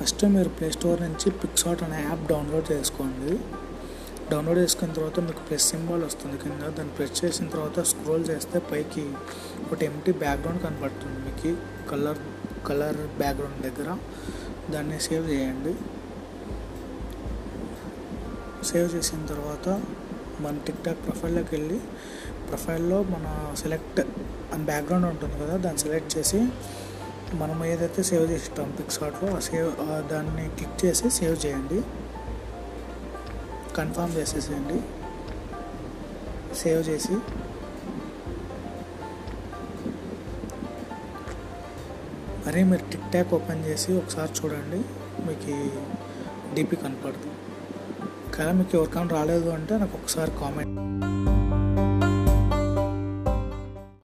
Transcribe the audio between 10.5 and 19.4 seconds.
కనపడుతుంది మీకు. Colour colour background దగ్గర. దాన్ని సేవ్ చేయండి. సేవ్ చేసిన